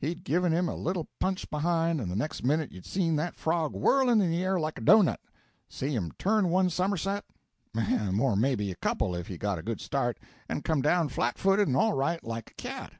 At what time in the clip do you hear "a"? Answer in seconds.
0.68-0.74, 4.78-4.80, 8.72-8.74, 9.60-9.62, 12.50-12.54